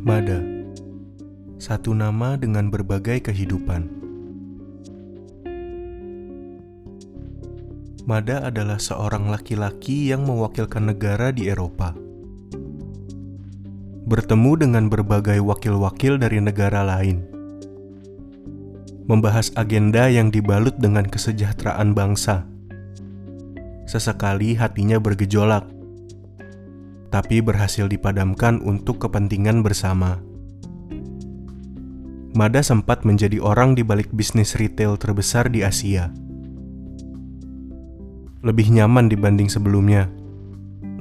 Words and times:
Mada. 0.00 0.40
Satu 1.60 1.92
nama 1.92 2.40
dengan 2.40 2.72
berbagai 2.72 3.20
kehidupan. 3.20 3.84
Mada 8.08 8.48
adalah 8.48 8.80
seorang 8.80 9.28
laki-laki 9.28 10.08
yang 10.08 10.24
mewakilkan 10.24 10.88
negara 10.88 11.36
di 11.36 11.52
Eropa. 11.52 11.92
Bertemu 14.08 14.52
dengan 14.56 14.88
berbagai 14.88 15.36
wakil-wakil 15.44 16.16
dari 16.16 16.40
negara 16.40 16.80
lain. 16.80 17.20
Membahas 19.04 19.52
agenda 19.52 20.08
yang 20.08 20.32
dibalut 20.32 20.80
dengan 20.80 21.04
kesejahteraan 21.04 21.92
bangsa. 21.92 22.48
Sesekali 23.84 24.56
hatinya 24.56 24.96
bergejolak 24.96 25.68
tapi 27.10 27.42
berhasil 27.42 27.90
dipadamkan 27.90 28.62
untuk 28.62 29.02
kepentingan 29.02 29.66
bersama. 29.66 30.22
Mada 32.30 32.62
sempat 32.62 33.02
menjadi 33.02 33.42
orang 33.42 33.74
di 33.74 33.82
balik 33.82 34.14
bisnis 34.14 34.54
retail 34.54 34.94
terbesar 34.94 35.50
di 35.50 35.66
Asia. 35.66 36.14
Lebih 38.46 38.70
nyaman 38.70 39.10
dibanding 39.10 39.50
sebelumnya. 39.50 40.06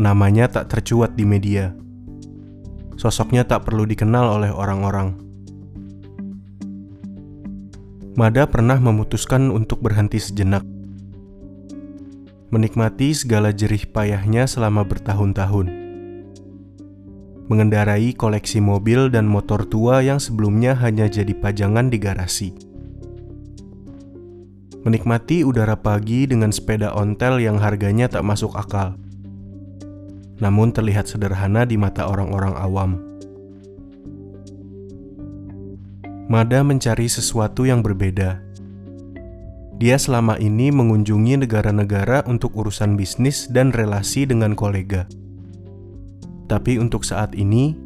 Namanya 0.01 0.49
tak 0.49 0.73
tercuat 0.73 1.13
di 1.13 1.23
media. 1.29 1.71
Sosoknya 2.97 3.45
tak 3.45 3.69
perlu 3.69 3.85
dikenal 3.85 4.41
oleh 4.41 4.51
orang-orang. 4.51 5.15
Mada 8.17 8.43
pernah 8.49 8.81
memutuskan 8.81 9.53
untuk 9.53 9.79
berhenti 9.79 10.19
sejenak. 10.19 10.65
Menikmati 12.49 13.13
segala 13.13 13.53
jerih 13.53 13.85
payahnya 13.87 14.49
selama 14.49 14.83
bertahun-tahun 14.83 15.78
mengendarai 17.49 18.13
koleksi 18.13 18.61
mobil 18.61 19.09
dan 19.09 19.25
motor 19.25 19.65
tua 19.65 20.05
yang 20.05 20.21
sebelumnya 20.21 20.77
hanya 20.77 21.09
jadi 21.09 21.33
pajangan 21.33 21.89
di 21.89 21.97
garasi. 21.97 22.49
Menikmati 24.85 25.43
udara 25.43 25.75
pagi 25.75 26.29
dengan 26.29 26.53
sepeda 26.53 26.93
ontel 26.95 27.41
yang 27.41 27.59
harganya 27.59 28.07
tak 28.07 28.23
masuk 28.23 28.55
akal, 28.55 28.95
namun 30.39 30.71
terlihat 30.71 31.09
sederhana 31.09 31.67
di 31.67 31.75
mata 31.75 32.07
orang-orang 32.07 32.55
awam. 32.55 32.91
Mada 36.29 36.61
mencari 36.61 37.09
sesuatu 37.09 37.65
yang 37.65 37.81
berbeda. 37.81 38.45
Dia 39.81 39.97
selama 39.97 40.37
ini 40.37 40.69
mengunjungi 40.69 41.43
negara-negara 41.43 42.21
untuk 42.29 42.53
urusan 42.53 42.93
bisnis 42.93 43.49
dan 43.49 43.73
relasi 43.73 44.29
dengan 44.29 44.53
kolega. 44.53 45.09
Tapi 46.49 46.81
untuk 46.81 47.05
saat 47.05 47.37
ini, 47.37 47.77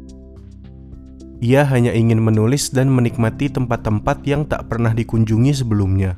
ia 1.44 1.68
hanya 1.68 1.92
ingin 1.92 2.24
menulis 2.24 2.72
dan 2.72 2.88
menikmati 2.88 3.52
tempat-tempat 3.52 4.24
yang 4.24 4.48
tak 4.48 4.72
pernah 4.72 4.96
dikunjungi 4.96 5.52
sebelumnya. 5.52 6.16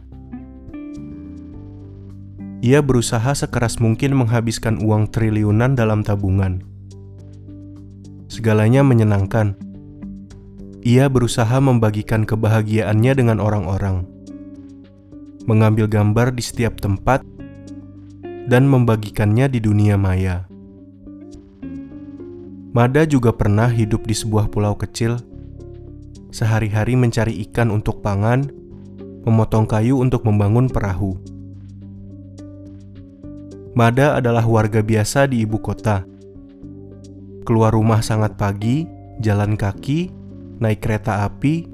Ia 2.63 2.79
berusaha 2.79 3.35
sekeras 3.35 3.83
mungkin 3.83 4.15
menghabiskan 4.15 4.79
uang 4.79 5.11
triliunan 5.11 5.75
dalam 5.75 6.07
tabungan. 6.07 6.63
Segalanya 8.31 8.87
menyenangkan. 8.87 9.59
Ia 10.87 11.11
berusaha 11.11 11.59
membagikan 11.59 12.23
kebahagiaannya 12.23 13.13
dengan 13.19 13.43
orang-orang, 13.43 14.07
mengambil 15.51 15.91
gambar 15.91 16.31
di 16.31 16.43
setiap 16.47 16.79
tempat, 16.79 17.27
dan 18.47 18.71
membagikannya 18.71 19.51
di 19.51 19.59
dunia 19.59 19.99
maya. 19.99 20.47
Mada 22.77 23.09
juga 23.09 23.33
pernah 23.33 23.73
hidup 23.73 24.05
di 24.05 24.13
sebuah 24.13 24.53
pulau 24.53 24.77
kecil, 24.77 25.17
sehari-hari 26.29 26.93
mencari 26.93 27.33
ikan 27.49 27.73
untuk 27.73 28.05
pangan, 28.05 28.53
memotong 29.25 29.65
kayu 29.65 29.97
untuk 29.97 30.29
membangun 30.29 30.69
perahu. 30.69 31.17
Mada 33.73 34.21
adalah 34.21 34.45
warga 34.45 34.85
biasa 34.85 35.25
di 35.25 35.49
ibu 35.49 35.57
kota. 35.57 36.05
Keluar 37.49 37.73
rumah 37.73 38.05
sangat 38.05 38.37
pagi, 38.37 38.85
jalan 39.25 39.57
kaki, 39.57 40.13
naik 40.61 40.85
kereta 40.85 41.25
api, 41.25 41.65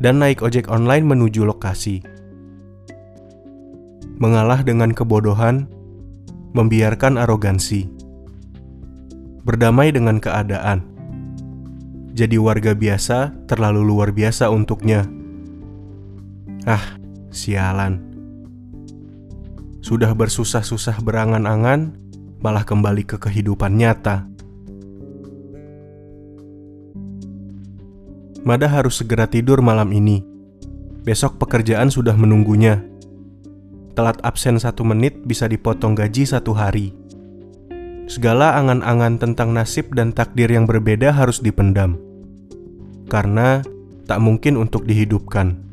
dan 0.00 0.24
naik 0.24 0.40
ojek 0.40 0.72
online 0.72 1.04
menuju 1.04 1.44
lokasi. 1.44 2.00
Mengalah 4.16 4.64
dengan 4.64 4.88
kebodohan, 4.96 5.68
membiarkan 6.56 7.20
arogansi 7.20 7.93
berdamai 9.44 9.92
dengan 9.92 10.16
keadaan. 10.18 10.80
Jadi 12.16 12.40
warga 12.40 12.72
biasa 12.72 13.36
terlalu 13.44 13.84
luar 13.84 14.10
biasa 14.10 14.48
untuknya. 14.48 15.04
Ah, 16.64 16.96
sialan. 17.28 18.00
Sudah 19.84 20.16
bersusah-susah 20.16 20.96
berangan-angan, 21.04 21.92
malah 22.40 22.64
kembali 22.64 23.04
ke 23.04 23.20
kehidupan 23.20 23.76
nyata. 23.76 24.24
Mada 28.44 28.68
harus 28.68 29.00
segera 29.00 29.28
tidur 29.28 29.60
malam 29.60 29.92
ini. 29.92 30.24
Besok 31.04 31.36
pekerjaan 31.36 31.92
sudah 31.92 32.16
menunggunya. 32.16 32.80
Telat 33.92 34.20
absen 34.24 34.56
satu 34.56 34.88
menit 34.88 35.20
bisa 35.24 35.44
dipotong 35.44 35.92
gaji 35.92 36.24
satu 36.24 36.56
hari. 36.56 37.03
Segala 38.04 38.60
angan-angan 38.60 39.16
tentang 39.16 39.56
nasib 39.56 39.96
dan 39.96 40.12
takdir 40.12 40.52
yang 40.52 40.68
berbeda 40.68 41.08
harus 41.08 41.40
dipendam, 41.40 41.96
karena 43.08 43.64
tak 44.04 44.20
mungkin 44.20 44.60
untuk 44.60 44.84
dihidupkan. 44.84 45.63